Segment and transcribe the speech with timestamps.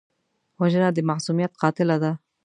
[0.59, 2.11] وژنه د معصومیت قاتله ده